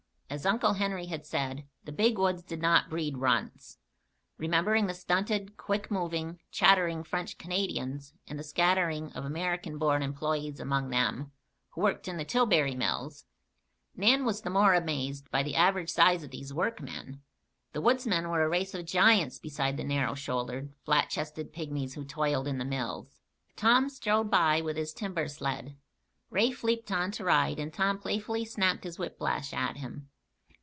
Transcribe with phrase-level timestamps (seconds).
[0.31, 3.79] As Uncle Henry had said, the Big Woods did not breed runts.
[4.37, 10.61] Remembering the stunted, quick moving, chattering French Canadians, and the scattering of American born employees
[10.61, 11.33] among them,
[11.71, 13.25] who worked in the Tillbury mills,
[13.93, 17.21] Nan was the more amazed by the average size of these workmen.
[17.73, 22.05] The woodsmen were a race of giants beside the narrow shouldered, flat chested pygmies who
[22.05, 23.19] toiled in the mills.
[23.57, 25.75] Tom strode by with his timber sled.
[26.29, 30.07] Rafe leaped on to ride and Tom playfully snapped his whiplash at him.